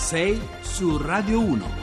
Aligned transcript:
6 0.00 0.40
su 0.62 0.98
Radio 0.98 1.40
1. 1.40 1.79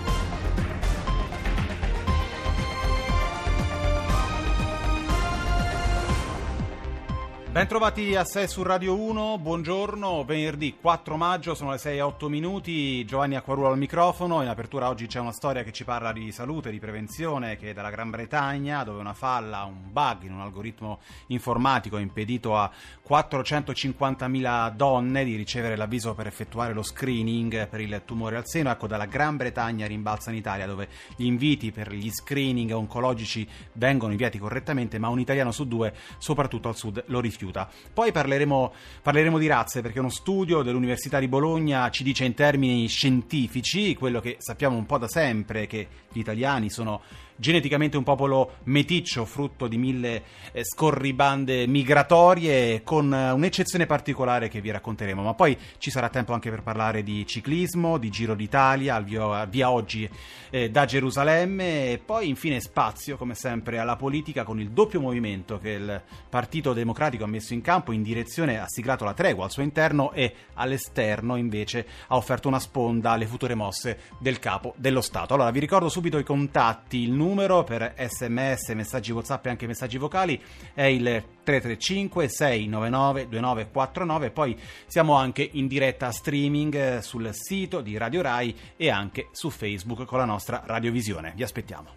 Bentrovati 7.58 8.14
a 8.14 8.24
6 8.24 8.48
su 8.48 8.62
Radio 8.62 8.96
1, 8.96 9.40
buongiorno, 9.40 10.24
venerdì 10.26 10.76
4 10.80 11.18
maggio, 11.18 11.56
sono 11.56 11.72
le 11.72 11.80
6 11.80 11.98
e 11.98 12.02
8 12.02 12.30
minuti, 12.30 13.04
Giovanni 13.04 13.36
Acquarulo 13.36 13.70
al 13.70 13.80
microfono, 13.80 14.44
in 14.44 14.48
apertura 14.48 14.90
oggi 14.90 15.08
c'è 15.08 15.20
una 15.20 15.32
storia 15.32 15.64
che 15.64 15.72
ci 15.72 15.84
parla 15.84 16.12
di 16.12 16.32
salute, 16.32 16.70
di 16.70 16.78
prevenzione, 16.78 17.58
che 17.58 17.72
è 17.72 17.74
dalla 17.74 17.90
Gran 17.90 18.12
Bretagna, 18.12 18.84
dove 18.84 19.00
una 19.00 19.16
falla, 19.16 19.64
un 19.64 19.92
bug 19.92 20.26
in 20.26 20.34
un 20.34 20.42
algoritmo 20.42 21.00
informatico 21.30 21.96
ha 21.96 22.00
impedito 22.00 22.56
a 22.56 22.70
450.000 23.10 24.76
donne 24.76 25.24
di 25.24 25.36
ricevere 25.36 25.76
l'avviso 25.76 26.14
per 26.14 26.28
effettuare 26.28 26.74
lo 26.74 26.84
screening 26.84 27.68
per 27.68 27.82
il 27.82 28.04
tumore 28.06 28.38
al 28.38 28.46
seno, 28.46 28.70
ecco 28.70 28.86
dalla 28.86 29.08
Gran 29.08 29.36
Bretagna 29.36 29.88
rimbalza 29.88 30.30
in 30.30 30.36
Italia 30.36 30.68
dove 30.68 30.90
gli 31.16 31.26
inviti 31.26 31.72
per 31.72 31.92
gli 31.92 32.12
screening 32.12 32.70
oncologici 32.70 33.50
vengono 33.74 34.12
inviati 34.12 34.38
correttamente, 34.38 35.00
ma 35.00 35.08
un 35.08 35.20
italiano 35.20 35.52
su 35.52 35.66
due, 35.66 35.92
soprattutto 36.20 36.68
al 36.68 36.76
sud, 36.76 37.04
lo 37.08 37.20
rifiuta 37.20 37.46
rifiuta. 37.48 37.70
Poi 37.94 38.12
parleremo, 38.12 38.74
parleremo 39.02 39.38
di 39.38 39.48
razze 39.48 39.82
perché 39.82 40.00
uno 40.00 40.10
studio 40.10 40.62
dell'Università 40.62 41.20
di 41.20 41.28
Bologna 41.28 41.90
ci 41.90 42.04
dice 42.04 42.26
in 42.26 42.34
termini 42.34 42.88
scientifici 42.88 43.96
quello 43.96 44.20
che 44.20 44.36
sappiamo 44.40 44.78
un 44.78 44.86
po' 44.86 44.98
da 44.98 45.08
sempre, 45.08 45.68
che 45.68 45.88
gli 46.12 46.20
italiani 46.20 46.70
sono 46.70 47.02
geneticamente 47.38 47.98
un 47.98 48.04
popolo 48.04 48.58
meticcio, 48.64 49.24
frutto 49.26 49.68
di 49.68 49.78
mille 49.78 50.24
eh, 50.52 50.66
scorribande 50.66 51.68
migratorie, 51.68 52.84
con 52.84 53.14
eh, 53.14 53.32
un'eccezione 53.32 53.86
particolare 53.86 54.50
che 54.50 54.60
vi 54.60 54.72
racconteremo. 54.72 55.22
Ma 55.22 55.34
poi 55.34 55.58
ci 55.78 55.90
sarà 55.90 56.10
tempo 56.10 56.34
anche 56.34 56.50
per 56.50 56.64
parlare 56.64 57.04
di 57.04 57.26
ciclismo, 57.26 57.98
di 57.98 58.10
Giro 58.10 58.36
d'Italia, 58.36 58.96
al 58.96 59.04
via, 59.04 59.46
via 59.46 59.72
oggi 59.72 60.10
eh, 60.50 60.70
da 60.70 60.86
Gerusalemme, 60.86 61.92
e 61.92 62.02
poi 62.04 62.28
infine 62.28 62.60
spazio, 62.60 63.18
come 63.18 63.36
sempre, 63.36 63.78
alla 63.78 63.96
politica 63.96 64.44
con 64.44 64.60
il 64.60 64.72
doppio 64.72 65.00
movimento 65.00 65.60
che 65.60 65.70
il 65.70 66.02
Partito 66.30 66.74
Democratico 66.74 67.24
ha 67.24 67.28
messo 67.28 67.54
in 67.54 67.62
campo 67.62 67.92
in 67.92 68.02
direzione, 68.02 68.60
ha 68.60 68.68
siglato 68.68 69.06
la 69.06 69.14
tregua 69.14 69.46
al 69.46 69.52
suo 69.52 69.64
interno 69.64 70.12
e 70.12 70.34
all'esterno 70.56 71.36
invece 71.36 71.86
ha 72.08 72.16
offerto 72.16 72.48
una 72.48 72.60
sponda 72.60 73.12
alle 73.12 73.28
future 73.28 73.54
mosse 73.54 74.00
del 74.20 74.40
capo 74.40 74.74
dello 74.78 75.02
Stato. 75.02 75.36
Allora 75.36 75.52
vi 75.52 75.60
ricordo 75.60 75.88
subito 75.88 76.18
i 76.18 76.24
contatti, 76.24 76.98
il 76.98 77.12
numero 77.12 77.26
numero 77.28 77.66
per 77.66 77.94
sms, 77.98 78.70
messaggi 78.70 79.12
whatsapp 79.12 79.46
e 79.46 79.50
anche 79.50 79.68
messaggi 79.68 79.98
vocali 79.98 80.42
è 80.74 80.84
il 80.84 81.04
335 81.44 82.30
699 82.30 83.28
2949 83.28 84.32
poi 84.32 84.58
siamo 84.86 85.14
anche 85.14 85.48
in 85.54 85.68
diretta 85.68 86.10
streaming 86.12 86.76
eh, 86.76 87.02
sul 87.02 87.30
sito 87.34 87.82
di 87.82 87.98
Radio 87.98 88.22
Rai 88.22 88.56
e 88.78 88.90
anche 88.90 89.28
su 89.32 89.50
Facebook 89.50 90.06
con 90.06 90.20
la 90.20 90.26
nostra 90.26 90.64
radiovisione. 90.66 91.34
Vi 91.36 91.44
aspettiamo. 91.44 91.90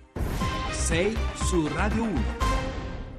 6 0.71 1.17
su 1.35 1.69
Radio 1.69 2.03
1. 2.03 2.50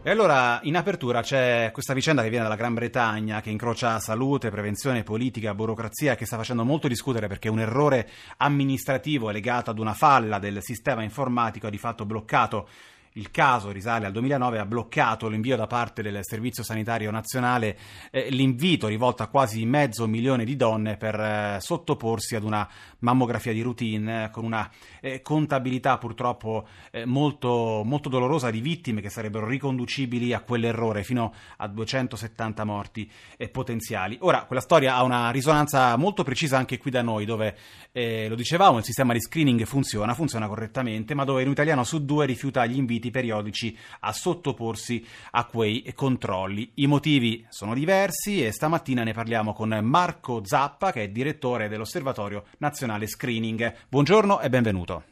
E 0.03 0.09
allora 0.09 0.59
in 0.63 0.75
apertura 0.75 1.21
c'è 1.21 1.69
questa 1.71 1.93
vicenda 1.93 2.23
che 2.23 2.29
viene 2.29 2.45
dalla 2.45 2.55
Gran 2.55 2.73
Bretagna, 2.73 3.39
che 3.39 3.51
incrocia 3.51 3.99
salute, 3.99 4.49
prevenzione, 4.49 5.03
politica, 5.03 5.53
burocrazia, 5.53 6.15
che 6.15 6.25
sta 6.25 6.37
facendo 6.37 6.65
molto 6.65 6.87
discutere 6.87 7.27
perché 7.27 7.49
un 7.49 7.59
errore 7.59 8.09
amministrativo 8.37 9.29
legato 9.29 9.69
ad 9.69 9.77
una 9.77 9.93
falla 9.93 10.39
del 10.39 10.63
sistema 10.63 11.03
informatico 11.03 11.67
ha 11.67 11.69
di 11.69 11.77
fatto 11.77 12.07
bloccato 12.07 12.67
il 13.13 13.29
caso 13.31 13.71
risale 13.71 14.05
al 14.05 14.11
2009, 14.13 14.59
ha 14.59 14.65
bloccato 14.65 15.27
l'invio 15.27 15.57
da 15.57 15.67
parte 15.67 16.01
del 16.01 16.19
Servizio 16.21 16.63
Sanitario 16.63 17.11
Nazionale 17.11 17.77
eh, 18.09 18.29
l'invito 18.29 18.87
rivolto 18.87 19.23
a 19.23 19.27
quasi 19.27 19.65
mezzo 19.65 20.07
milione 20.07 20.45
di 20.45 20.55
donne 20.55 20.95
per 20.95 21.19
eh, 21.19 21.57
sottoporsi 21.59 22.35
ad 22.35 22.43
una 22.43 22.67
mammografia 22.99 23.51
di 23.51 23.61
routine 23.61 24.25
eh, 24.25 24.29
con 24.29 24.45
una 24.45 24.69
eh, 25.01 25.21
contabilità 25.21 25.97
purtroppo 25.97 26.67
eh, 26.91 27.05
molto, 27.05 27.81
molto 27.83 28.07
dolorosa 28.07 28.49
di 28.49 28.61
vittime 28.61 29.01
che 29.01 29.09
sarebbero 29.09 29.45
riconducibili 29.45 30.33
a 30.33 30.41
quell'errore 30.41 31.03
fino 31.03 31.33
a 31.57 31.67
270 31.67 32.63
morti 32.63 33.11
eh, 33.35 33.49
potenziali. 33.49 34.17
Ora, 34.21 34.45
quella 34.45 34.61
storia 34.61 34.95
ha 34.95 35.03
una 35.03 35.31
risonanza 35.31 35.97
molto 35.97 36.23
precisa 36.23 36.57
anche 36.57 36.77
qui 36.77 36.91
da 36.91 37.01
noi, 37.01 37.25
dove 37.25 37.57
lo 37.93 38.35
dicevamo, 38.35 38.77
il 38.77 38.85
sistema 38.85 39.11
di 39.11 39.19
screening 39.19 39.65
funziona, 39.65 40.13
funziona 40.13 40.47
correttamente, 40.47 41.13
ma 41.13 41.25
dove 41.25 41.43
un 41.43 41.51
italiano 41.51 41.83
su 41.83 42.05
due 42.05 42.25
rifiuta 42.25 42.65
gli 42.65 42.77
inviti 42.77 43.00
inviti 43.01 43.09
periodici 43.09 43.75
a 44.01 44.13
sottoporsi 44.13 45.03
a 45.31 45.45
quei 45.45 45.91
controlli. 45.95 46.71
I 46.75 46.87
motivi 46.87 47.43
sono 47.49 47.73
diversi 47.73 48.45
e 48.45 48.51
stamattina 48.51 49.03
ne 49.03 49.13
parliamo 49.13 49.53
con 49.53 49.77
Marco 49.81 50.41
Zappa, 50.43 50.91
che 50.91 51.03
è 51.03 51.09
direttore 51.09 51.67
dell'Osservatorio 51.67 52.43
Nazionale 52.59 53.07
Screening. 53.07 53.73
Buongiorno 53.89 54.39
e 54.39 54.49
benvenuto. 54.49 55.03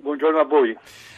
Buongiorno 0.00 0.40
a 0.40 0.44
voi. 0.44 0.76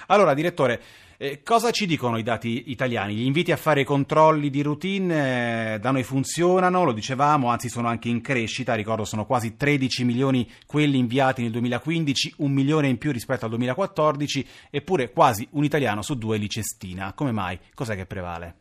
Allora, 0.09 0.35
direttore, 0.35 0.81
eh, 1.23 1.43
cosa 1.45 1.71
ci 1.71 1.85
dicono 1.85 2.17
i 2.17 2.23
dati 2.23 2.71
italiani? 2.71 3.13
Gli 3.13 3.27
inviti 3.27 3.53
a 3.53 3.59
fare 3.59 3.83
i 3.83 3.85
controlli 3.85 4.49
di 4.49 4.63
routine 4.63 5.75
eh, 5.75 5.79
da 5.79 5.91
noi 5.91 6.03
funzionano, 6.03 6.83
lo 6.83 6.93
dicevamo, 6.93 7.51
anzi 7.51 7.69
sono 7.69 7.89
anche 7.89 8.09
in 8.09 8.23
crescita, 8.23 8.73
ricordo 8.73 9.05
sono 9.05 9.27
quasi 9.27 9.55
13 9.55 10.07
milioni 10.07 10.49
quelli 10.67 10.97
inviati 10.97 11.43
nel 11.43 11.51
2015, 11.51 12.37
un 12.39 12.53
milione 12.53 12.89
in 12.89 12.97
più 12.97 13.13
rispetto 13.13 13.45
al 13.45 13.51
2014, 13.51 14.49
eppure 14.71 15.11
quasi 15.11 15.47
un 15.51 15.65
italiano 15.65 16.01
su 16.01 16.17
due 16.17 16.39
li 16.39 16.49
cestina. 16.49 17.13
Come 17.15 17.33
mai? 17.33 17.59
Cos'è 17.75 17.95
che 17.97 18.07
prevale? 18.07 18.55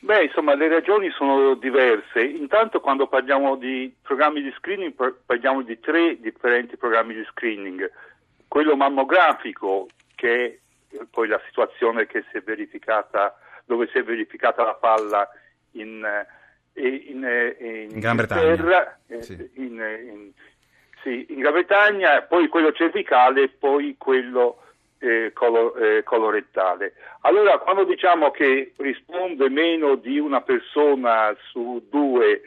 Beh, 0.00 0.24
insomma, 0.24 0.54
le 0.54 0.68
ragioni 0.68 1.10
sono 1.12 1.54
diverse. 1.54 2.22
Intanto 2.24 2.80
quando 2.80 3.06
parliamo 3.06 3.56
di 3.56 3.90
programmi 4.02 4.42
di 4.42 4.52
screening 4.58 4.92
parliamo 5.24 5.62
di 5.62 5.80
tre 5.80 6.20
differenti 6.20 6.76
programmi 6.76 7.14
di 7.14 7.24
screening. 7.30 7.90
Quello 8.48 8.76
mammografico, 8.76 9.88
che 10.14 10.58
poi 11.10 11.28
la 11.28 11.40
situazione 11.46 12.06
che 12.06 12.24
si 12.30 12.38
è 12.38 12.42
verificata, 12.42 13.36
dove 13.64 13.88
si 13.92 13.98
è 13.98 14.02
verificata 14.02 14.62
la 14.64 14.74
palla 14.74 15.28
in, 15.72 16.04
eh, 16.74 16.86
in, 16.86 17.24
eh, 17.24 17.56
in, 17.58 17.90
in 17.90 17.98
Gran 18.00 18.16
Bretagna. 18.16 18.98
Eh, 19.06 19.22
sì. 19.22 19.50
In, 19.54 20.32
sì, 21.02 21.26
in, 21.28 21.38
Gran 21.38 21.52
Bretagna, 21.52 22.22
poi 22.22 22.48
quello 22.48 22.72
cervicale 22.72 23.42
e 23.42 23.48
poi 23.48 23.96
quello 23.98 24.62
eh, 24.98 25.32
colo, 25.34 25.74
eh, 25.76 26.02
colorettale. 26.02 26.94
Allora, 27.20 27.58
quando 27.58 27.84
diciamo 27.84 28.30
che 28.30 28.72
risponde 28.76 29.48
meno 29.50 29.96
di 29.96 30.18
una 30.18 30.40
persona 30.40 31.36
su 31.50 31.86
due 31.90 32.40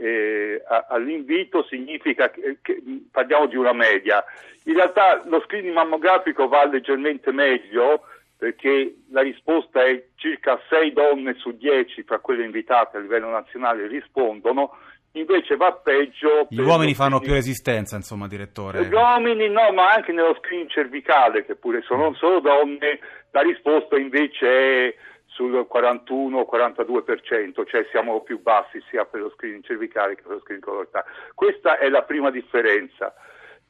eh, 0.00 0.62
all'invito 0.88 1.64
significa 1.64 2.30
che, 2.30 2.58
che, 2.62 2.80
parliamo 3.10 3.46
di 3.46 3.56
una 3.56 3.72
media. 3.72 4.24
In 4.64 4.74
realtà 4.74 5.22
lo 5.24 5.40
screening 5.44 5.74
mammografico 5.74 6.46
va 6.46 6.64
leggermente 6.66 7.32
meglio 7.32 8.04
perché 8.36 8.94
la 9.10 9.22
risposta 9.22 9.84
è 9.84 10.00
circa 10.14 10.60
6 10.68 10.92
donne 10.92 11.34
su 11.34 11.56
10 11.56 12.04
fra 12.04 12.20
quelle 12.20 12.44
invitate 12.44 12.96
a 12.96 13.00
livello 13.00 13.28
nazionale 13.28 13.88
rispondono, 13.88 14.76
invece 15.12 15.56
va 15.56 15.72
peggio. 15.72 16.46
Gli 16.48 16.60
uomini 16.60 16.94
fanno 16.94 17.18
più 17.18 17.32
resistenza, 17.32 17.96
insomma, 17.96 18.28
direttore. 18.28 18.84
Gli 18.84 18.92
uomini 18.92 19.48
no, 19.48 19.72
ma 19.72 19.92
anche 19.92 20.12
nello 20.12 20.36
screening 20.38 20.70
cervicale, 20.70 21.44
che 21.44 21.56
pure 21.56 21.82
sono 21.82 22.14
solo 22.14 22.38
donne, 22.38 23.00
la 23.32 23.40
risposta 23.40 23.98
invece 23.98 24.46
è 24.46 24.94
sul 25.38 25.68
41-42%, 25.72 27.64
cioè 27.64 27.86
siamo 27.92 28.22
più 28.22 28.42
bassi 28.42 28.82
sia 28.90 29.04
per 29.04 29.20
lo 29.20 29.30
screening 29.30 29.62
cervicale 29.62 30.16
che 30.16 30.22
per 30.22 30.32
lo 30.32 30.40
screening 30.40 30.66
colorectale. 30.66 31.04
Questa 31.32 31.78
è 31.78 31.88
la 31.88 32.02
prima 32.02 32.32
differenza. 32.32 33.14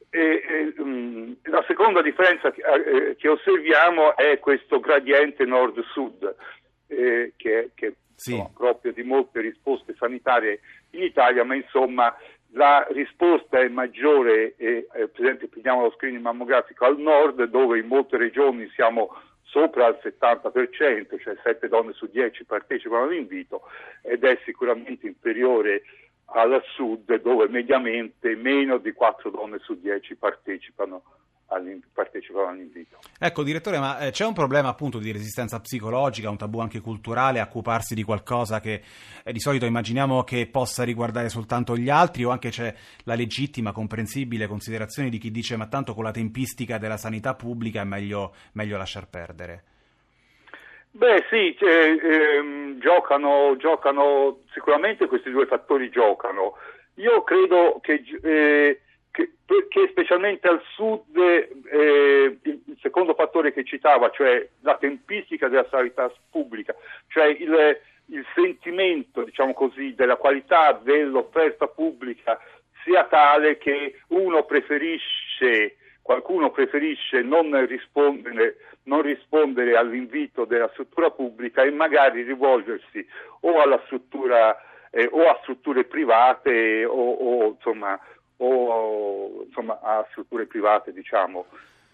E, 0.09 0.19
e, 0.19 0.73
um, 0.79 1.35
la 1.43 1.63
seconda 1.67 2.01
differenza 2.01 2.49
che, 2.49 2.63
eh, 2.63 3.15
che, 3.15 3.29
osserviamo 3.29 4.15
è 4.15 4.39
questo 4.39 4.79
gradiente 4.79 5.45
nord-sud, 5.45 6.35
eh, 6.87 7.33
che, 7.37 7.69
che 7.75 7.93
sì. 8.15 8.31
insomma, 8.31 8.49
proprio 8.51 8.91
di 8.91 9.03
molte 9.03 9.41
risposte 9.41 9.93
sanitarie 9.95 10.61
in 10.91 11.03
Italia, 11.03 11.43
ma 11.43 11.53
insomma 11.53 12.11
la 12.53 12.85
risposta 12.89 13.59
è 13.59 13.67
maggiore, 13.67 14.55
eh, 14.55 14.87
per 14.91 15.11
esempio 15.15 15.47
prendiamo 15.47 15.83
lo 15.83 15.91
screening 15.91 16.23
mammografico 16.23 16.85
al 16.85 16.97
nord, 16.97 17.43
dove 17.43 17.79
in 17.79 17.87
molte 17.87 18.17
regioni 18.17 18.69
siamo 18.73 19.15
sopra 19.43 19.87
il 19.87 19.99
70%, 20.01 21.19
cioè 21.19 21.35
7 21.43 21.67
donne 21.67 21.93
su 21.93 22.07
10 22.07 22.45
partecipano 22.45 23.03
all'invito 23.03 23.63
ed 24.01 24.23
è 24.23 24.39
sicuramente 24.45 25.07
inferiore 25.07 25.83
al 26.31 26.61
sud 26.75 27.21
dove 27.21 27.47
mediamente 27.47 28.35
meno 28.35 28.77
di 28.77 28.91
4 28.91 29.31
donne 29.31 29.57
su 29.59 29.79
10 29.79 30.15
partecipano 30.15 31.03
partecipano 31.91 32.47
all'invito. 32.47 32.99
Ecco, 33.17 33.43
direttore, 33.43 33.79
ma 33.79 33.99
eh, 33.99 34.11
c'è 34.11 34.25
un 34.25 34.33
problema 34.33 34.69
appunto 34.69 34.99
di 34.99 35.11
resistenza 35.11 35.59
psicologica, 35.59 36.29
un 36.29 36.37
tabù 36.37 36.59
anche 36.59 36.79
culturale 36.79 37.39
a 37.39 37.43
occuparsi 37.43 37.95
di 37.95 38.03
qualcosa 38.03 38.59
che 38.59 38.81
eh, 39.23 39.31
di 39.31 39.39
solito 39.39 39.65
immaginiamo 39.65 40.23
che 40.23 40.47
possa 40.47 40.83
riguardare 40.83 41.29
soltanto 41.29 41.75
gli 41.75 41.89
altri 41.89 42.23
o 42.23 42.29
anche 42.29 42.49
c'è 42.49 42.73
la 43.03 43.15
legittima, 43.15 43.71
comprensibile 43.71 44.47
considerazione 44.47 45.09
di 45.09 45.17
chi 45.17 45.31
dice 45.31 45.57
ma 45.57 45.67
tanto 45.67 45.93
con 45.93 46.03
la 46.03 46.11
tempistica 46.11 46.77
della 46.77 46.97
sanità 46.97 47.33
pubblica 47.33 47.81
è 47.81 47.85
meglio, 47.85 48.33
meglio 48.53 48.77
lasciar 48.77 49.07
perdere? 49.07 49.63
Beh 50.91 51.25
sì, 51.29 51.55
ehm, 51.59 52.79
giocano, 52.79 53.55
giocano, 53.57 54.39
sicuramente 54.53 55.05
questi 55.05 55.29
due 55.29 55.45
fattori 55.45 55.89
giocano. 55.89 56.57
Io 56.95 57.23
credo 57.23 57.79
che 57.81 58.03
eh, 58.21 58.81
che, 59.11 59.31
perché 59.45 59.87
specialmente 59.89 60.47
al 60.47 60.61
sud 60.73 61.17
eh, 61.17 62.37
il 62.41 62.77
secondo 62.81 63.13
fattore 63.13 63.53
che 63.53 63.63
citava, 63.63 64.09
cioè 64.11 64.47
la 64.61 64.77
tempistica 64.77 65.47
della 65.47 65.67
sanità 65.69 66.11
pubblica, 66.29 66.75
cioè 67.07 67.25
il, 67.25 67.79
il 68.07 68.25
sentimento, 68.35 69.23
diciamo 69.23 69.53
così, 69.53 69.95
della 69.95 70.17
qualità 70.17 70.79
dell'offerta 70.81 71.67
pubblica 71.67 72.39
sia 72.83 73.05
tale 73.05 73.57
che 73.57 73.99
uno 74.07 74.45
preferisce, 74.45 75.77
qualcuno 76.01 76.51
preferisce 76.51 77.21
non 77.21 77.65
rispondere, 77.65 78.57
non 78.83 79.01
rispondere 79.01 79.75
all'invito 79.75 80.45
della 80.45 80.69
struttura 80.69 81.11
pubblica 81.11 81.63
e 81.63 81.71
magari 81.71 82.23
rivolgersi 82.23 83.05
o 83.41 83.59
struttura 83.85 84.57
eh, 84.91 85.07
o 85.11 85.29
a 85.29 85.37
strutture 85.41 85.83
private 85.85 86.85
o, 86.85 86.93
o, 86.93 87.49
insomma, 87.49 87.99
o 88.41 89.43
insomma, 89.45 89.79
a 89.81 90.05
strutture 90.11 90.45
private 90.45 90.93
diciamo, 90.93 91.45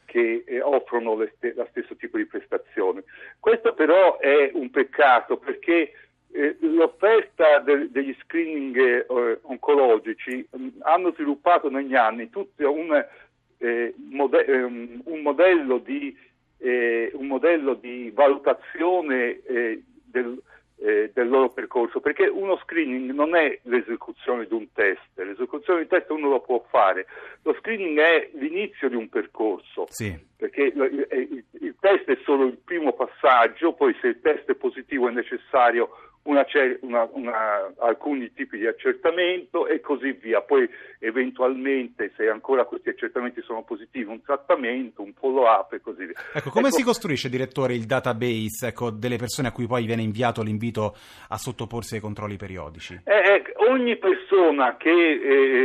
che 0.06 0.44
eh, 0.46 0.62
offrono 0.62 1.16
lo 1.16 1.30
stesso 1.70 1.96
tipo 1.96 2.18
di 2.18 2.26
prestazioni. 2.26 3.02
Questo 3.40 3.74
però 3.74 4.18
è 4.20 4.52
un 4.54 4.70
peccato 4.70 5.38
perché 5.38 5.92
eh, 6.32 6.58
l'offerta 6.60 7.60
de- 7.60 7.90
degli 7.92 8.16
screening 8.24 8.78
eh, 8.78 9.40
oncologici 9.42 10.48
mh, 10.50 10.68
hanno 10.82 11.12
sviluppato 11.14 11.70
negli 11.70 11.96
anni 11.96 12.30
un, 12.58 13.06
eh, 13.58 13.94
mode- 14.10 14.46
ehm, 14.46 15.02
un, 15.06 15.22
modello 15.22 15.78
di, 15.80 16.16
eh, 16.58 17.10
un, 17.14 17.28
modello 17.28 17.74
di, 17.74 18.12
valutazione 18.14 19.40
del, 20.06 20.42
eh, 20.78 21.12
del 21.14 21.30
loro 21.30 21.50
percorso, 21.50 22.00
perché 22.00 22.28
uno 22.28 22.58
screening 22.58 23.12
non 23.12 23.36
è 23.36 23.60
l'esecuzione 23.64 24.46
di 24.46 24.54
un 24.54 24.72
test, 24.74 25.02
l'esecuzione 25.16 25.80
di 25.80 25.88
un 25.90 26.00
test 26.00 26.12
uno 26.12 26.30
lo 26.30 26.42
può 26.42 26.64
fare, 26.70 27.08
lo 27.44 27.54
screening 27.60 27.98
è 28.00 28.30
l'inizio 28.34 28.90
di 28.90 28.96
un 28.96 29.10
percorso, 29.10 29.88
sì. 29.90 30.18
perché 30.36 30.64
il, 30.64 31.08
il, 31.12 31.44
il 31.62 31.76
test 31.80 32.06
è 32.06 32.18
solo 32.24 32.46
il 32.46 32.58
primo 32.58 32.94
passaggio, 32.94 33.74
poi 33.74 33.96
se 34.02 34.08
il 34.08 34.20
test 34.22 34.50
è 34.50 34.56
positivo 34.56 35.08
è 35.08 35.12
necessario 35.12 35.90
una, 36.26 36.46
una, 36.82 37.08
una, 37.12 37.74
alcuni 37.80 38.32
tipi 38.34 38.58
di 38.58 38.68
accertamento 38.68 39.68
e 39.68 39.80
così 39.80 40.12
via. 40.12 40.42
Poi 40.42 40.68
eventualmente, 41.00 42.12
se 42.16 42.30
ancora 42.30 42.66
questi 42.66 42.90
accertamenti 42.90 43.42
sono 43.42 43.64
positivi, 43.64 44.10
un 44.10 44.22
trattamento, 44.22 45.02
un 45.02 45.14
follow-up 45.14 45.74
e 45.74 45.82
così 45.82 46.06
via. 46.06 46.16
Ecco, 46.34 46.50
come 46.50 46.68
ecco, 46.68 46.78
si 46.78 46.84
costruisce, 46.84 47.30
direttore, 47.30 47.74
il 47.74 47.86
database 47.86 48.68
ecco, 48.68 48.90
delle 48.90 49.18
persone 49.18 49.50
a 49.50 49.52
cui 49.52 49.68
poi 49.68 49.86
viene 49.86 50.02
inviato 50.02 50.42
l'invito 50.42 50.96
a 51.30 51.38
sottoporsi 51.38 51.96
ai 51.96 52.02
controlli 52.02 52.38
periodici? 52.38 53.00
Eh, 53.04 53.14
eh, 53.14 53.44
ogni 53.70 53.98
persona 53.98 54.78
che 54.78 54.90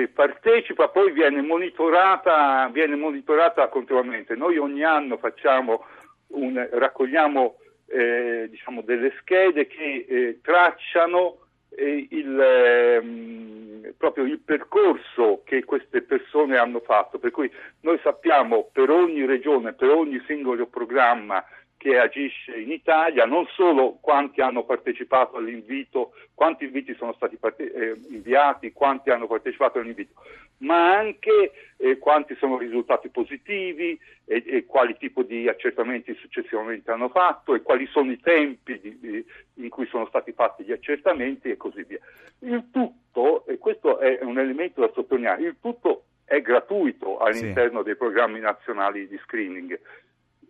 eh, 0.02 0.08
partecipa 0.08 0.88
poi 0.88 1.12
viene 1.12 1.40
monitorata, 1.42 2.68
viene 2.72 2.96
monitorata 2.96 3.68
continuamente. 3.68 4.34
Noi 4.34 4.58
ogni 4.58 4.84
anno 4.84 5.16
facciamo 5.16 5.84
un, 6.28 6.68
raccogliamo 6.70 7.56
eh, 7.90 8.46
diciamo 8.48 8.82
delle 8.82 9.12
schede 9.20 9.66
che 9.66 10.06
eh, 10.08 10.38
tracciano 10.42 11.38
eh, 11.70 12.06
il, 12.10 12.40
ehm, 12.40 13.94
proprio 13.96 14.24
il 14.24 14.38
percorso 14.38 15.42
che 15.44 15.64
queste 15.64 16.02
persone 16.02 16.56
hanno 16.56 16.80
fatto, 16.80 17.18
per 17.18 17.30
cui 17.30 17.50
noi 17.80 17.98
sappiamo 18.02 18.68
per 18.72 18.90
ogni 18.90 19.24
regione, 19.24 19.72
per 19.72 19.90
ogni 19.90 20.22
singolo 20.26 20.66
programma 20.66 21.44
che 21.76 21.98
agisce 21.98 22.58
in 22.60 22.70
Italia, 22.70 23.24
non 23.24 23.46
solo 23.54 23.96
quanti 24.02 24.42
hanno 24.42 24.64
partecipato 24.64 25.38
all'invito, 25.38 26.12
quanti 26.34 26.64
inviti 26.64 26.94
sono 26.94 27.14
stati 27.14 27.36
parte- 27.36 27.72
eh, 27.72 27.96
inviati, 28.10 28.72
quanti 28.72 29.08
hanno 29.08 29.26
partecipato 29.26 29.78
all'invito, 29.78 30.12
ma 30.60 30.96
anche 30.96 31.52
eh, 31.76 31.98
quanti 31.98 32.34
sono 32.36 32.58
risultati 32.58 33.08
positivi 33.08 33.98
e, 34.24 34.42
e, 34.46 34.66
quali 34.66 34.96
tipo 34.98 35.22
di 35.22 35.48
accertamenti 35.48 36.14
successivamente 36.14 36.90
hanno 36.90 37.08
fatto 37.08 37.54
e 37.54 37.62
quali 37.62 37.86
sono 37.86 38.10
i 38.10 38.20
tempi 38.20 38.78
di, 38.80 38.98
di, 38.98 39.24
in 39.54 39.68
cui 39.68 39.86
sono 39.86 40.06
stati 40.06 40.32
fatti 40.32 40.64
gli 40.64 40.72
accertamenti 40.72 41.50
e 41.50 41.56
così 41.56 41.84
via. 41.84 41.98
Il 42.40 42.68
tutto, 42.70 43.46
e 43.46 43.58
questo 43.58 43.98
è 43.98 44.18
un 44.22 44.38
elemento 44.38 44.80
da 44.80 44.90
sottolineare, 44.92 45.42
il 45.42 45.56
tutto 45.60 46.04
è 46.24 46.40
gratuito 46.42 47.18
all'interno 47.18 47.78
sì. 47.78 47.84
dei 47.86 47.96
programmi 47.96 48.38
nazionali 48.38 49.08
di 49.08 49.18
screening 49.24 49.78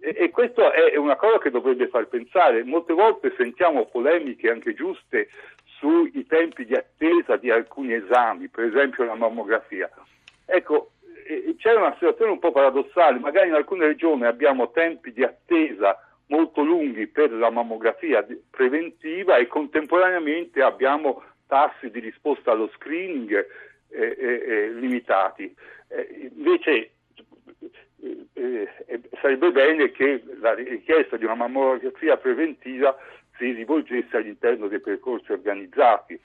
e, 0.01 0.15
e 0.17 0.31
questa 0.31 0.73
è 0.73 0.97
una 0.97 1.17
cosa 1.17 1.39
che 1.39 1.51
dovrebbe 1.51 1.89
far 1.89 2.09
pensare. 2.09 2.65
Molte 2.65 2.95
volte 2.95 3.35
sentiamo 3.37 3.87
polemiche 3.87 4.51
anche 4.51 4.75
giuste 4.75 5.29
sui 5.81 6.27
tempi 6.27 6.67
di 6.67 6.75
attesa 6.75 7.37
di 7.37 7.51
alcuni 7.51 7.95
esami, 7.95 8.49
per 8.49 8.65
esempio 8.65 9.05
la 9.05 9.15
mammografia. 9.15 9.91
Ecco, 10.45 10.93
c'è 11.57 11.75
una 11.75 11.95
situazione 11.95 12.33
un 12.33 12.39
po' 12.39 12.53
paradossale, 12.53 13.19
magari 13.19 13.49
in 13.49 13.55
alcune 13.55 13.87
regioni 13.87 14.25
abbiamo 14.25 14.71
tempi 14.71 15.13
di 15.13 15.25
attesa 15.25 15.99
molto 16.27 16.63
lunghi 16.63 17.07
per 17.07 17.33
la 17.33 17.51
mammografia 17.51 18.25
preventiva 18.51 19.37
e 19.37 19.47
contemporaneamente 19.47 20.63
abbiamo 20.63 21.23
tassi 21.47 21.91
di 21.91 21.99
risposta 21.99 22.53
allo 22.53 22.71
screening 22.75 23.33
eh, 23.89 24.17
eh, 24.19 24.45
eh 24.47 24.69
limitati. 24.73 25.53
Eh, 25.89 26.31
invece 26.35 26.91
eh, 28.03 28.69
eh, 28.87 29.01
sarebbe 29.21 29.51
bene 29.51 29.91
che 29.91 30.23
la 30.41 30.55
richiesta 30.55 31.17
di 31.17 31.25
una 31.25 31.35
mammografia 31.35 32.17
preventiva 32.17 32.97
si 33.41 33.53
rivolgesse 33.53 34.19
all'interno 34.19 34.69
dei 34.69 34.81
percorsi 34.81 35.33
organizzati. 35.33 36.21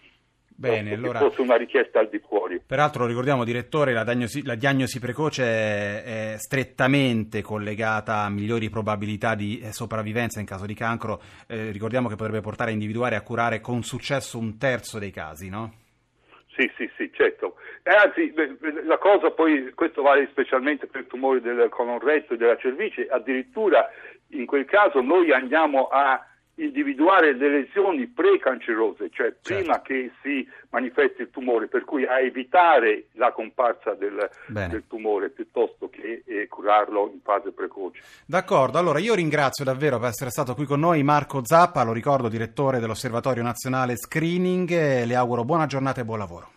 Bene, 0.57 0.93
allora, 0.93 1.19
fosse 1.19 1.41
una 1.41 1.57
richiesta 1.57 1.99
al 1.99 2.07
di 2.07 2.19
fuori. 2.19 2.61
Peraltro 2.65 3.05
ricordiamo, 3.05 3.43
direttore, 3.43 3.91
la 3.91 4.05
diagnosi, 4.05 4.45
la 4.45 4.55
diagnosi 4.55 4.99
precoce 4.99 5.43
è, 5.43 6.03
è, 6.03 6.37
strettamente 6.37 7.41
collegata 7.41 8.19
a 8.19 8.29
migliori 8.29 8.69
probabilità 8.69 9.35
di 9.35 9.59
eh, 9.59 9.73
sopravvivenza 9.73 10.39
in 10.39 10.45
caso 10.45 10.65
di 10.65 10.73
cancro. 10.73 11.21
Eh, 11.47 11.71
ricordiamo 11.71 12.07
che 12.07 12.15
potrebbe 12.15 12.39
portare 12.39 12.69
a 12.69 12.73
individuare 12.73 13.15
e 13.15 13.17
a 13.17 13.21
curare 13.21 13.59
con 13.59 13.83
successo 13.83 14.37
un 14.37 14.57
terzo 14.57 14.97
dei 14.97 15.11
casi, 15.11 15.49
no? 15.49 15.73
Sì, 16.55 16.71
sì, 16.77 16.89
sì, 16.95 17.11
certo. 17.13 17.55
E 17.83 17.91
anzi, 17.91 18.33
la 18.85 18.97
cosa 18.97 19.31
poi, 19.31 19.73
questo 19.73 20.01
vale 20.01 20.27
specialmente 20.31 20.87
per 20.87 21.05
tumori 21.05 21.41
del 21.41 21.67
colon 21.67 21.99
retto 21.99 22.33
e 22.33 22.37
della 22.37 22.55
cervice, 22.55 23.07
addirittura 23.07 23.89
in 24.29 24.45
quel 24.45 24.63
caso 24.63 25.01
noi 25.01 25.33
andiamo 25.33 25.87
a 25.87 26.25
individuare 26.55 27.33
le 27.33 27.49
lesioni 27.49 28.07
precancerose, 28.07 29.09
cioè 29.11 29.35
certo. 29.41 29.53
prima 29.55 29.81
che 29.81 30.11
si 30.21 30.47
manifesti 30.69 31.23
il 31.23 31.29
tumore, 31.29 31.67
per 31.67 31.83
cui 31.83 32.05
a 32.05 32.19
evitare 32.19 33.07
la 33.13 33.31
comparsa 33.31 33.93
del, 33.93 34.29
del 34.47 34.83
tumore 34.87 35.29
piuttosto 35.29 35.89
che 35.89 36.23
eh, 36.25 36.47
curarlo 36.47 37.11
in 37.13 37.19
fase 37.21 37.51
precoce. 37.51 38.01
D'accordo, 38.25 38.77
allora 38.77 38.99
io 38.99 39.15
ringrazio 39.15 39.65
davvero 39.65 39.99
per 39.99 40.09
essere 40.09 40.29
stato 40.29 40.53
qui 40.55 40.65
con 40.65 40.79
noi 40.79 41.03
Marco 41.03 41.41
Zappa, 41.43 41.83
lo 41.83 41.93
ricordo 41.93 42.29
direttore 42.29 42.79
dell'Osservatorio 42.79 43.43
Nazionale 43.43 43.97
Screening, 43.97 44.69
le 45.05 45.15
auguro 45.15 45.43
buona 45.43 45.65
giornata 45.65 46.01
e 46.01 46.05
buon 46.05 46.19
lavoro. 46.19 46.54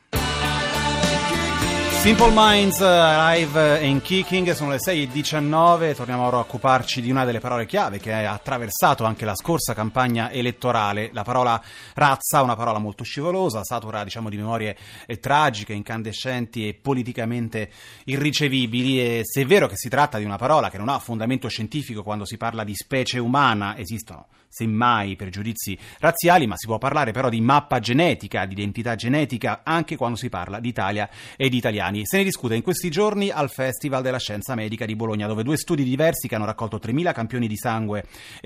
Simple 2.00 2.30
Minds 2.32 2.80
live 2.80 3.84
in 3.84 4.00
kicking 4.00 4.52
sono 4.52 4.70
le 4.70 4.76
6.19 4.76 5.96
torniamo 5.96 6.26
ora 6.28 6.36
a 6.36 6.40
occuparci 6.40 7.02
di 7.02 7.10
una 7.10 7.24
delle 7.24 7.40
parole 7.40 7.66
chiave 7.66 7.98
che 7.98 8.12
ha 8.12 8.32
attraversato 8.32 9.02
anche 9.02 9.24
la 9.24 9.34
scorsa 9.34 9.74
campagna 9.74 10.30
elettorale 10.30 11.10
la 11.12 11.24
parola 11.24 11.60
razza, 11.94 12.40
una 12.40 12.54
parola 12.54 12.78
molto 12.78 13.02
scivolosa 13.02 13.64
satura 13.64 14.04
diciamo 14.04 14.30
di 14.30 14.36
memorie 14.36 14.76
eh, 15.06 15.18
tragiche, 15.18 15.72
incandescenti 15.72 16.68
e 16.68 16.74
politicamente 16.74 17.68
irricevibili. 18.04 19.00
E 19.00 19.20
se 19.24 19.42
è 19.42 19.44
vero 19.44 19.66
che 19.66 19.76
si 19.76 19.88
tratta 19.88 20.18
di 20.18 20.24
una 20.24 20.38
parola 20.38 20.70
che 20.70 20.78
non 20.78 20.88
ha 20.88 21.00
fondamento 21.00 21.48
scientifico 21.48 22.04
quando 22.04 22.24
si 22.24 22.36
parla 22.36 22.62
di 22.62 22.76
specie 22.76 23.18
umana 23.18 23.76
esistono 23.76 24.28
semmai 24.48 25.16
pregiudizi 25.16 25.78
razziali, 25.98 26.46
ma 26.46 26.56
si 26.56 26.66
può 26.66 26.78
parlare 26.78 27.12
però 27.12 27.28
di 27.28 27.40
mappa 27.40 27.78
genetica, 27.78 28.46
di 28.46 28.54
identità 28.54 28.94
genetica, 28.94 29.60
anche 29.62 29.96
quando 29.96 30.16
si 30.16 30.28
parla 30.28 30.58
di 30.58 30.68
Italia 30.68 31.08
e 31.36 31.48
di 31.48 31.56
italiani. 31.56 32.02
Se 32.04 32.16
ne 32.16 32.24
discute 32.24 32.54
in 32.54 32.62
questi 32.62 32.90
giorni 32.90 33.30
al 33.30 33.50
Festival 33.50 34.02
della 34.02 34.18
Scienza 34.18 34.54
Medica 34.54 34.86
di 34.86 34.96
Bologna, 34.96 35.26
dove 35.26 35.42
due 35.42 35.56
studi 35.56 35.84
diversi 35.84 36.28
che 36.28 36.34
hanno 36.34 36.44
raccolto 36.44 36.78
3.000 36.78 37.12
campioni 37.12 37.46
di 37.46 37.56
sangue 37.56 38.04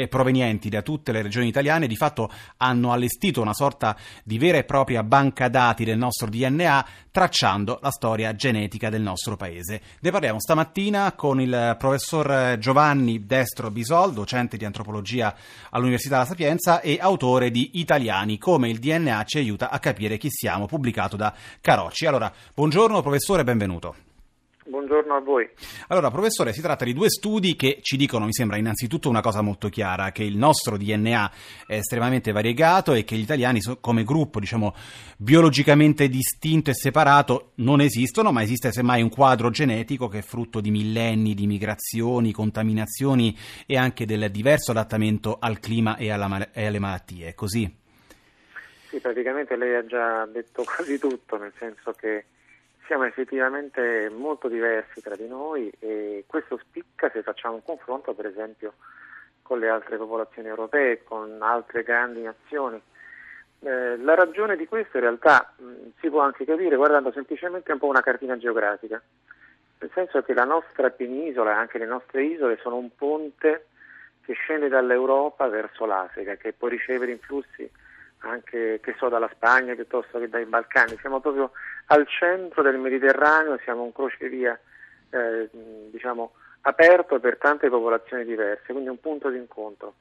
provenienti 0.08 0.68
da 0.68 0.82
tutte 0.82 1.12
le 1.12 1.22
regioni 1.22 1.48
italiane, 1.48 1.86
di 1.86 1.96
fatto 1.96 2.30
hanno 2.58 2.92
allestito 2.92 3.40
una 3.40 3.54
sorta 3.54 3.96
di 4.24 4.38
vera 4.38 4.58
e 4.58 4.64
propria 4.64 5.02
banca 5.02 5.48
dati 5.48 5.84
del 5.84 5.98
nostro 5.98 6.28
DNA, 6.28 6.86
tracciando 7.10 7.78
la 7.82 7.90
storia 7.90 8.34
genetica 8.34 8.88
del 8.88 9.02
nostro 9.02 9.36
paese. 9.36 9.80
Ne 10.00 10.10
parliamo 10.10 10.40
stamattina 10.40 11.12
con 11.12 11.40
il 11.40 11.76
professor 11.78 12.56
Giovanni 12.58 13.26
Destro 13.26 13.70
Bisol, 13.70 14.14
docente 14.14 14.56
di 14.56 14.64
antropologia 14.64 15.34
all'Università 15.70 15.90
all'Università 15.92 16.18
La 16.18 16.24
Sapienza 16.24 16.80
e 16.80 16.98
autore 17.00 17.50
di 17.50 17.70
Italiani, 17.74 18.38
come 18.38 18.70
il 18.70 18.78
DNA 18.78 19.24
ci 19.24 19.38
aiuta 19.38 19.70
a 19.70 19.78
capire 19.78 20.16
chi 20.16 20.28
siamo, 20.30 20.66
pubblicato 20.66 21.16
da 21.16 21.34
Carocci. 21.60 22.06
Allora, 22.06 22.32
buongiorno 22.54 23.02
professore, 23.02 23.44
benvenuto. 23.44 24.11
Buongiorno 24.64 25.16
a 25.16 25.20
voi. 25.20 25.48
Allora, 25.88 26.08
professore, 26.10 26.52
si 26.52 26.60
tratta 26.60 26.84
di 26.84 26.92
due 26.92 27.10
studi 27.10 27.56
che 27.56 27.80
ci 27.82 27.96
dicono, 27.96 28.26
mi 28.26 28.32
sembra, 28.32 28.56
innanzitutto 28.56 29.08
una 29.08 29.20
cosa 29.20 29.42
molto 29.42 29.68
chiara, 29.68 30.12
che 30.12 30.22
il 30.22 30.36
nostro 30.36 30.76
DNA 30.76 31.30
è 31.66 31.74
estremamente 31.74 32.30
variegato 32.30 32.92
e 32.92 33.02
che 33.02 33.16
gli 33.16 33.22
italiani 33.22 33.60
come 33.80 34.04
gruppo, 34.04 34.38
diciamo, 34.38 34.72
biologicamente 35.18 36.08
distinto 36.08 36.70
e 36.70 36.74
separato 36.74 37.52
non 37.56 37.80
esistono, 37.80 38.30
ma 38.30 38.42
esiste 38.42 38.70
semmai 38.70 39.02
un 39.02 39.10
quadro 39.10 39.50
genetico 39.50 40.06
che 40.06 40.18
è 40.18 40.22
frutto 40.22 40.60
di 40.60 40.70
millenni 40.70 41.34
di 41.34 41.48
migrazioni, 41.48 42.30
contaminazioni 42.30 43.36
e 43.66 43.76
anche 43.76 44.06
del 44.06 44.30
diverso 44.30 44.70
adattamento 44.70 45.38
al 45.40 45.58
clima 45.58 45.96
e, 45.96 46.12
alla, 46.12 46.52
e 46.52 46.66
alle 46.66 46.78
malattie. 46.78 47.28
È 47.28 47.34
così? 47.34 47.80
Sì, 48.90 49.00
praticamente 49.00 49.56
lei 49.56 49.74
ha 49.74 49.84
già 49.84 50.24
detto 50.26 50.62
quasi 50.76 51.00
tutto, 51.00 51.36
nel 51.36 51.52
senso 51.58 51.92
che 51.94 52.26
siamo 52.92 53.06
effettivamente 53.06 54.10
molto 54.10 54.48
diversi 54.48 55.00
tra 55.00 55.16
di 55.16 55.26
noi 55.26 55.72
e 55.78 56.24
questo 56.26 56.58
spicca 56.58 57.08
se 57.10 57.22
facciamo 57.22 57.54
un 57.54 57.62
confronto 57.62 58.12
per 58.12 58.26
esempio 58.26 58.74
con 59.40 59.58
le 59.60 59.70
altre 59.70 59.96
popolazioni 59.96 60.48
europee, 60.48 61.02
con 61.02 61.38
altre 61.40 61.84
grandi 61.84 62.20
nazioni. 62.20 62.78
Eh, 63.60 63.96
la 63.96 64.14
ragione 64.14 64.56
di 64.56 64.66
questo 64.66 64.98
in 64.98 65.04
realtà 65.04 65.54
mh, 65.56 65.72
si 66.00 66.10
può 66.10 66.20
anche 66.20 66.44
capire 66.44 66.76
guardando 66.76 67.10
semplicemente 67.12 67.72
un 67.72 67.78
po' 67.78 67.86
una 67.86 68.02
cartina 68.02 68.36
geografica, 68.36 69.00
nel 69.78 69.90
senso 69.94 70.20
che 70.20 70.34
la 70.34 70.44
nostra 70.44 70.90
penisola 70.90 71.52
e 71.52 71.54
anche 71.54 71.78
le 71.78 71.86
nostre 71.86 72.24
isole 72.24 72.58
sono 72.60 72.76
un 72.76 72.94
ponte 72.94 73.68
che 74.22 74.34
scende 74.34 74.68
dall'Europa 74.68 75.48
verso 75.48 75.86
l'Africa, 75.86 76.34
che 76.34 76.52
può 76.52 76.68
ricevere 76.68 77.12
influssi 77.12 77.70
anche 78.22 78.80
che 78.82 78.94
so, 78.98 79.08
dalla 79.08 79.30
Spagna 79.34 79.74
piuttosto 79.74 80.18
che 80.18 80.28
dai 80.28 80.44
Balcani. 80.44 80.96
Siamo 81.00 81.20
proprio 81.20 81.52
al 81.86 82.06
centro 82.08 82.62
del 82.62 82.78
Mediterraneo, 82.78 83.58
siamo 83.62 83.82
un 83.82 83.92
crocevia 83.92 84.58
eh, 85.10 85.48
diciamo, 85.90 86.32
aperto 86.62 87.18
per 87.20 87.38
tante 87.38 87.68
popolazioni 87.68 88.24
diverse, 88.24 88.72
quindi 88.72 88.88
un 88.88 89.00
punto 89.00 89.30
di 89.30 89.38
incontro. 89.38 89.94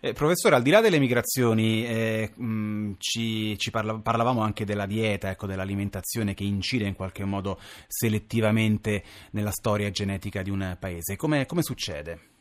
Eh, 0.00 0.12
professore, 0.12 0.54
al 0.54 0.62
di 0.62 0.70
là 0.70 0.80
delle 0.80 0.98
migrazioni, 0.98 1.86
eh, 1.86 2.30
mh, 2.34 2.92
ci, 2.98 3.58
ci 3.58 3.70
parla, 3.70 3.94
parlavamo 3.94 4.42
anche 4.42 4.64
della 4.64 4.86
dieta, 4.86 5.30
ecco, 5.30 5.46
dell'alimentazione 5.46 6.34
che 6.34 6.44
incide 6.44 6.84
in 6.84 6.94
qualche 6.94 7.24
modo 7.24 7.58
selettivamente 7.86 9.02
nella 9.32 9.50
storia 9.50 9.90
genetica 9.90 10.42
di 10.42 10.50
un 10.50 10.76
paese. 10.78 11.16
Come, 11.16 11.46
come 11.46 11.62
succede? 11.62 12.36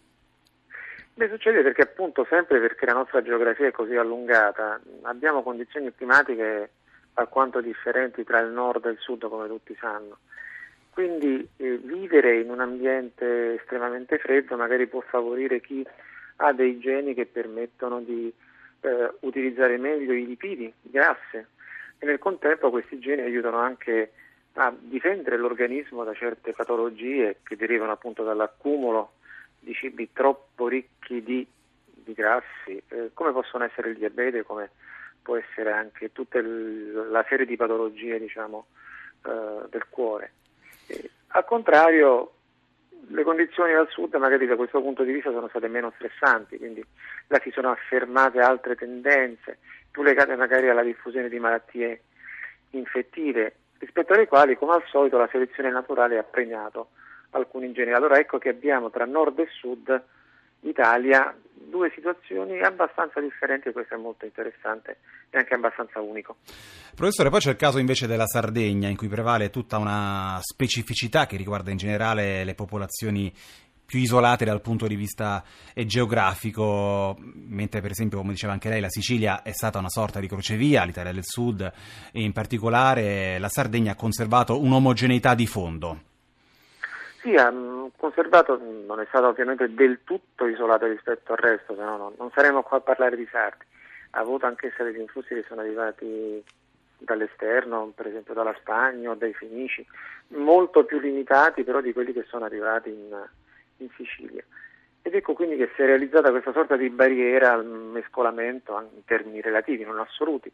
Beh, 1.17 1.29
succede 1.29 1.63
perché 1.63 1.81
appunto 1.81 2.27
sempre 2.29 2.59
perché 2.59 2.86
la 2.86 2.93
nostra 2.93 3.24
geografia 3.24 3.65
è 3.65 3.71
così 3.71 3.95
allungata, 3.95 4.79
abbiamo 5.01 5.41
condizioni 5.41 5.91
climatiche 5.91 6.69
alquanto 7.15 7.59
differenti 7.59 8.24
tra 8.24 8.39
il 8.39 8.51
nord 8.51 8.86
e 8.86 8.91
il 8.91 9.00
sud, 9.00 9.27
come 9.27 9.47
tutti 9.47 9.75
sanno. 9.79 10.19
Quindi 10.91 11.50
eh, 11.57 11.77
vivere 11.77 12.39
in 12.39 12.51
un 12.51 12.59
ambiente 12.59 13.55
estremamente 13.55 14.19
freddo 14.19 14.57
magari 14.57 14.86
può 14.86 15.01
favorire 15.01 15.59
chi 15.59 15.83
ha 16.36 16.53
dei 16.53 16.77
geni 16.77 17.15
che 17.15 17.25
permettono 17.25 18.00
di 18.01 18.31
eh, 18.81 19.12
utilizzare 19.21 19.77
meglio 19.77 20.13
i 20.13 20.24
lipidi, 20.24 20.65
i 20.65 20.91
grassi, 20.91 21.38
e 21.38 22.05
nel 22.05 22.19
contempo 22.19 22.69
questi 22.69 23.00
geni 23.00 23.24
aiutano 23.24 23.57
anche 23.57 24.12
a 24.53 24.71
difendere 24.77 25.38
l'organismo 25.38 26.03
da 26.03 26.13
certe 26.13 26.51
patologie 26.51 27.38
che 27.41 27.55
derivano 27.55 27.91
appunto 27.91 28.21
dall'accumulo 28.21 29.13
di 29.67 29.74
cibi 29.74 30.13
troppo 30.13 30.69
ricchi 30.69 31.21
di, 31.21 31.45
di 31.83 32.13
grassi, 32.13 32.81
eh, 32.88 33.12
come 33.13 33.33
possono 33.33 33.65
essere 33.65 33.89
il 33.89 33.97
diabete, 33.97 34.43
come 34.43 34.69
può 35.21 35.36
essere 35.36 35.74
anche 35.74 36.13
tutta 36.13 36.38
il, 36.39 37.09
la 37.12 37.25
serie 37.27 37.45
di 37.45 37.57
patologie 37.57 38.17
diciamo, 38.17 38.67
eh, 39.25 39.67
del 39.69 39.86
cuore. 39.89 40.31
E, 40.88 41.09
al 41.27 41.43
contrario, 41.43 42.31
le 43.09 43.24
condizioni 43.24 43.74
al 43.74 43.89
sud 43.89 44.15
magari 44.15 44.47
da 44.47 44.55
questo 44.55 44.81
punto 44.81 45.03
di 45.03 45.12
vista 45.12 45.31
sono 45.31 45.50
state 45.50 45.67
meno 45.67 45.91
stressanti, 45.95 46.57
quindi 46.57 46.83
là 47.27 47.39
si 47.43 47.51
sono 47.51 47.69
affermate 47.69 48.39
altre 48.39 48.75
tendenze, 48.75 49.57
più 49.91 50.01
legate 50.01 50.38
magari 50.38 50.69
alla 50.69 50.83
diffusione 50.83 51.27
di 51.27 51.39
malattie 51.39 52.03
infettive, 52.71 53.55
rispetto 53.79 54.13
alle 54.13 54.27
quali, 54.27 54.55
come 54.55 54.75
al 54.75 54.83
solito, 54.86 55.17
la 55.17 55.27
selezione 55.29 55.71
naturale 55.71 56.17
ha 56.17 56.24
premiato 56.24 56.91
alcuni 57.31 57.72
generi. 57.72 57.96
Allora 57.96 58.17
ecco 58.17 58.38
che 58.38 58.50
abbiamo 58.50 58.89
tra 58.89 59.05
nord 59.05 59.39
e 59.39 59.48
sud 59.60 60.03
Italia 60.62 61.36
due 61.69 61.91
situazioni 61.93 62.62
abbastanza 62.62 63.19
differenti 63.19 63.72
questo 63.72 63.96
è 63.96 63.98
molto 63.98 64.25
interessante 64.25 64.98
e 65.29 65.38
anche 65.38 65.53
abbastanza 65.53 66.00
unico. 66.00 66.38
Professore, 66.96 67.29
poi 67.29 67.39
c'è 67.39 67.51
il 67.51 67.55
caso 67.57 67.77
invece 67.77 68.07
della 68.07 68.25
Sardegna 68.25 68.88
in 68.88 68.96
cui 68.96 69.07
prevale 69.07 69.50
tutta 69.50 69.77
una 69.77 70.39
specificità 70.41 71.25
che 71.25 71.38
riguarda 71.38 71.72
in 71.72 71.77
generale 71.77 72.43
le 72.43 72.55
popolazioni 72.55 73.31
più 73.86 74.00
isolate 74.00 74.43
dal 74.43 74.60
punto 74.60 74.86
di 74.86 74.96
vista 74.96 75.41
geografico, 75.74 77.17
mentre 77.19 77.79
per 77.79 77.91
esempio, 77.91 78.17
come 78.17 78.34
diceva 78.34 78.51
anche 78.51 78.67
lei, 78.67 78.81
la 78.81 78.89
Sicilia 78.89 79.43
è 79.43 79.51
stata 79.51 79.79
una 79.79 79.89
sorta 79.89 80.19
di 80.19 80.27
crocevia, 80.27 80.84
l'Italia 80.84 81.13
del 81.13 81.24
Sud 81.24 81.62
e 82.12 82.22
in 82.22 82.34
particolare 82.34 83.39
la 83.39 83.48
Sardegna 83.48 83.93
ha 83.93 83.96
conservato 83.96 84.60
un'omogeneità 84.60 85.36
di 85.36 85.48
fondo. 85.48 86.01
Sì, 87.27 87.36
ha 87.36 87.53
conservato, 87.98 88.57
non 88.57 89.01
è 89.01 89.05
stato 89.10 89.27
ovviamente 89.27 89.74
del 89.74 90.00
tutto 90.05 90.48
isolato 90.48 90.86
rispetto 90.86 91.34
al 91.34 91.39
resto, 91.39 91.75
se 91.75 91.84
no 91.84 92.13
non 92.17 92.31
saremmo 92.34 92.63
qua 92.63 92.77
a 92.77 92.79
parlare 92.79 93.17
di 93.17 93.27
sardi. 93.29 93.65
Ha 94.12 94.22
avuto 94.22 94.46
anche 94.46 94.67
essa 94.67 94.86
degli 94.86 95.01
influssi 95.01 95.34
che 95.34 95.43
sono 95.46 95.60
arrivati 95.60 96.41
dall'esterno, 97.00 97.91
per 97.93 98.07
esempio 98.07 98.34
dalla 98.34 98.55
Spagna 98.57 99.10
o 99.10 99.15
dai 99.15 99.34
Fenici, 99.34 99.86
molto 100.27 100.86
più 100.86 101.00
limitati 101.00 101.65
però 101.65 101.81
di 101.81 101.91
quelli 101.91 102.13
che 102.13 102.24
sono 102.29 102.46
arrivati 102.46 102.91
in, 102.91 103.13
in 103.79 103.89
Sicilia. 103.98 104.46
Ed 105.01 105.13
ecco 105.13 105.34
quindi 105.34 105.57
che 105.57 105.69
si 105.75 105.81
è 105.81 105.86
realizzata 105.86 106.29
questa 106.29 106.53
sorta 106.53 106.77
di 106.77 106.89
barriera 106.89 107.51
al 107.51 107.65
mescolamento 107.65 108.89
in 108.96 109.03
termini 109.03 109.41
relativi, 109.41 109.84
non 109.84 110.00
assoluti, 110.00 110.50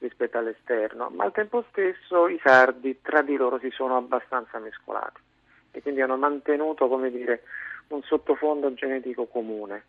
rispetto 0.00 0.36
all'esterno, 0.36 1.08
ma 1.08 1.24
al 1.24 1.32
tempo 1.32 1.64
stesso 1.70 2.28
i 2.28 2.38
sardi 2.44 3.00
tra 3.00 3.22
di 3.22 3.34
loro 3.34 3.58
si 3.58 3.70
sono 3.70 3.96
abbastanza 3.96 4.58
mescolati 4.58 5.30
e 5.72 5.82
quindi 5.82 6.00
hanno 6.00 6.16
mantenuto 6.16 6.86
dire, 7.10 7.42
un 7.88 8.02
sottofondo 8.02 8.72
genetico 8.74 9.26
comune, 9.26 9.84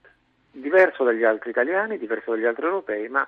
diverso 0.52 1.04
dagli 1.04 1.24
altri 1.24 1.52
italiani, 1.52 1.98
diverso 1.98 2.32
dagli 2.32 2.46
altri 2.46 2.66
europei, 2.66 3.08
ma 3.10 3.28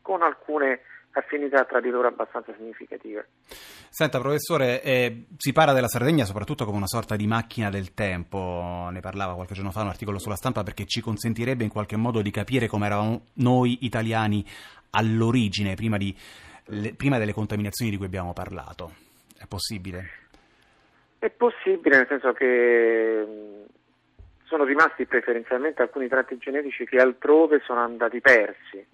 con 0.00 0.22
alcune 0.22 0.80
affinità 1.12 1.64
tra 1.64 1.80
di 1.80 1.90
loro 1.90 2.08
abbastanza 2.08 2.54
significative. 2.56 3.28
Senta 3.90 4.20
professore, 4.20 4.82
eh, 4.82 5.24
si 5.36 5.52
parla 5.52 5.72
della 5.72 5.88
Sardegna 5.88 6.24
soprattutto 6.24 6.64
come 6.64 6.76
una 6.76 6.86
sorta 6.86 7.16
di 7.16 7.26
macchina 7.26 7.70
del 7.70 7.94
tempo, 7.94 8.88
ne 8.92 9.00
parlava 9.00 9.34
qualche 9.34 9.54
giorno 9.54 9.72
fa 9.72 9.82
un 9.82 9.88
articolo 9.88 10.18
sulla 10.18 10.36
stampa 10.36 10.62
perché 10.62 10.84
ci 10.86 11.00
consentirebbe 11.00 11.64
in 11.64 11.70
qualche 11.70 11.96
modo 11.96 12.22
di 12.22 12.30
capire 12.30 12.68
come 12.68 12.86
eravamo 12.86 13.22
noi 13.34 13.78
italiani 13.80 14.44
all'origine, 14.90 15.74
prima, 15.74 15.96
di, 15.96 16.14
le, 16.66 16.94
prima 16.94 17.18
delle 17.18 17.32
contaminazioni 17.32 17.90
di 17.90 17.96
cui 17.96 18.06
abbiamo 18.06 18.32
parlato. 18.32 18.92
È 19.36 19.46
possibile? 19.46 20.17
È 21.18 21.30
possibile, 21.30 21.96
nel 21.96 22.06
senso 22.06 22.32
che 22.32 23.26
sono 24.44 24.64
rimasti 24.64 25.04
preferenzialmente 25.06 25.82
alcuni 25.82 26.08
tratti 26.08 26.38
genetici 26.38 26.86
che 26.86 26.98
altrove 26.98 27.60
sono 27.64 27.80
andati 27.80 28.20
persi, 28.20 28.78
eh, 28.78 28.86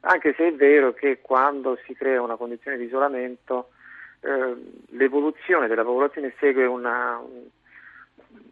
anche 0.00 0.34
se 0.36 0.48
è 0.48 0.52
vero 0.54 0.92
che 0.94 1.20
quando 1.20 1.78
si 1.84 1.94
crea 1.94 2.20
una 2.20 2.36
condizione 2.36 2.76
di 2.76 2.84
isolamento 2.84 3.70
eh, 4.20 4.56
l'evoluzione 4.90 5.68
della 5.68 5.84
popolazione 5.84 6.34
segue 6.38 6.64
una, 6.64 7.18
un, 7.18 7.46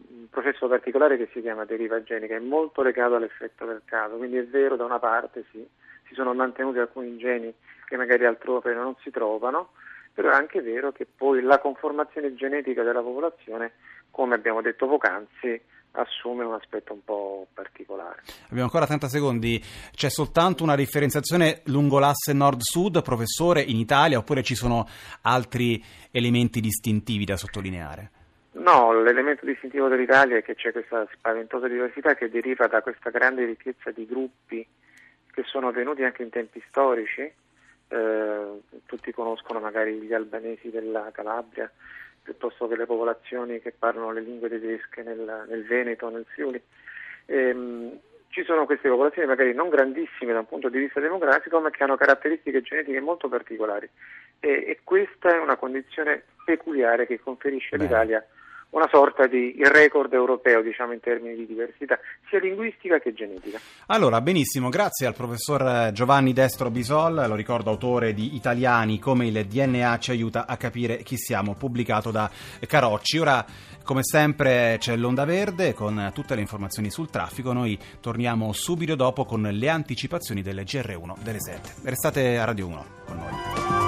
un, 0.09 0.29
processo 0.29 0.69
particolare 0.69 1.17
che 1.17 1.29
si 1.33 1.41
chiama 1.41 1.65
deriva 1.65 2.03
genica, 2.03 2.35
è 2.35 2.41
molto 2.41 2.83
legato 2.83 3.15
all'effetto 3.15 3.65
del 3.65 3.83
caso, 3.85 4.17
quindi 4.17 4.37
è 4.37 4.45
vero 4.45 4.77
da 4.77 4.85
una 4.85 4.99
parte 4.99 5.45
sì, 5.51 5.67
si 6.07 6.15
sono 6.15 6.35
mantenuti 6.35 6.79
alcuni 6.79 7.17
geni 7.17 7.53
che 7.87 7.97
magari 7.97 8.25
altrove 8.25 8.75
non 8.75 8.95
si 9.01 9.11
trovano, 9.11 9.71
però 10.13 10.31
è 10.31 10.35
anche 10.35 10.61
vero 10.61 10.93
che 10.93 11.07
poi 11.07 11.43
la 11.43 11.59
conformazione 11.59 12.35
genetica 12.35 12.83
della 12.83 13.03
popolazione, 13.03 13.73
come 14.11 14.35
abbiamo 14.35 14.61
detto 14.61 14.87
poc'anzi, 14.87 15.61
assume 15.93 16.45
un 16.45 16.55
aspetto 16.55 16.93
un 16.93 17.03
po' 17.05 17.47
particolare. 17.53 18.23
Abbiamo 18.45 18.65
ancora 18.65 18.87
30 18.87 19.09
secondi. 19.09 19.61
C'è 19.93 20.09
soltanto 20.09 20.63
una 20.63 20.77
differenziazione 20.77 21.63
lungo 21.65 21.99
l'asse 21.99 22.33
nord-sud, 22.33 23.03
professore, 23.03 23.61
in 23.61 23.77
Italia, 23.77 24.19
oppure 24.19 24.43
ci 24.43 24.55
sono 24.55 24.87
altri 25.23 25.83
elementi 26.11 26.61
distintivi 26.61 27.25
da 27.25 27.37
sottolineare? 27.37 28.11
No, 28.53 28.93
l'elemento 28.93 29.47
distintivo 29.47 29.89
dell'Italia 29.89 30.37
è 30.37 30.43
che 30.43 30.55
c'è 30.55 30.73
questa 30.73 31.07
spaventosa 31.13 31.69
diversità 31.69 32.15
che 32.15 32.29
deriva 32.29 32.67
da 32.67 32.83
questa 32.83 33.11
grande 33.11 33.45
ricchezza 33.45 33.91
di 33.91 34.07
gruppi 34.07 34.67
che 35.33 35.43
sono 35.47 35.71
venuti 35.71 36.03
anche 36.03 36.23
in 36.23 36.31
tempi 36.31 36.63
storici 36.69 37.33
conoscono 39.21 39.61
magari 39.61 40.01
gli 40.01 40.15
albanesi 40.15 40.71
della 40.71 41.11
Calabria 41.13 41.71
piuttosto 42.23 42.67
che 42.67 42.77
le 42.77 42.87
popolazioni 42.87 43.61
che 43.61 43.73
parlano 43.77 44.13
le 44.13 44.23
lingue 44.23 44.49
tedesche 44.49 45.03
nel, 45.03 45.45
nel 45.49 45.65
Veneto, 45.65 46.09
nel 46.09 46.25
Friuli. 46.27 46.63
Ehm, 47.27 47.99
ci 48.29 48.45
sono 48.45 48.65
queste 48.65 48.89
popolazioni 48.89 49.27
magari 49.27 49.53
non 49.53 49.69
grandissime 49.69 50.33
da 50.33 50.39
un 50.39 50.47
punto 50.47 50.69
di 50.69 50.79
vista 50.79 51.01
demografico, 51.01 51.61
ma 51.61 51.71
che 51.71 51.83
hanno 51.83 51.97
caratteristiche 51.97 52.63
genetiche 52.63 53.01
molto 53.01 53.29
particolari 53.29 53.89
e, 54.39 54.49
e 54.49 54.81
questa 54.85 55.35
è 55.35 55.39
una 55.39 55.57
condizione 55.57 56.23
peculiare 56.45 57.07
che 57.07 57.21
conferisce 57.21 57.77
Bene. 57.77 57.83
all'Italia 57.83 58.27
una 58.71 58.89
sorta 58.91 59.27
di 59.27 59.57
record 59.63 60.13
europeo, 60.13 60.63
diciamo, 60.63 60.93
in 60.93 61.01
termini 61.01 61.35
di 61.35 61.47
diversità, 61.47 61.99
sia 62.29 62.39
linguistica 62.39 62.99
che 62.99 63.13
genetica. 63.13 63.59
Allora, 63.87 64.21
benissimo, 64.21 64.69
grazie 64.69 65.07
al 65.07 65.15
professor 65.15 65.91
Giovanni 65.93 66.33
Destro 66.33 66.71
Bisol, 66.71 67.25
lo 67.27 67.35
ricordo 67.35 67.71
autore 67.71 68.15
di 68.15 68.35
Italiani 68.35 68.99
come 68.99 69.27
il 69.27 69.47
DNA 69.47 69.99
ci 69.99 70.11
aiuta 70.11 70.47
a 70.47 70.57
capire 70.57 70.99
chi 71.03 71.17
siamo, 71.17 71.55
pubblicato 71.55 72.11
da 72.11 72.31
Carocci. 72.67 73.19
Ora, 73.19 73.45
come 73.83 74.05
sempre, 74.05 74.77
c'è 74.79 74.97
l'Onda 74.97 75.25
Verde 75.25 75.75
con 75.75 76.11
tutte 76.15 76.35
le 76.35 76.41
informazioni 76.41 76.91
sul 76.91 77.11
traffico. 77.11 77.53
Noi 77.53 77.79
torniamo 78.01 78.53
subito 78.53 78.95
dopo 78.95 79.25
con 79.25 79.43
le 79.43 79.69
anticipazioni 79.69 80.43
delle 80.43 80.63
GR1 80.63 81.15
delle 81.23 81.41
7. 81.41 81.75
Restate 81.85 82.39
a 82.39 82.45
Radio 82.45 82.67
1 82.69 82.85
con 83.07 83.17
noi. 83.17 83.80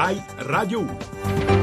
Rai 0.00 0.18
Radio 0.38 0.80
1. 0.80 1.59